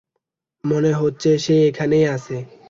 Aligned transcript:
মনে 0.63 0.91
হচ্ছে 0.93 1.29
সে 1.37 1.55
এখানেই 1.67 2.05
আছে। 2.15 2.35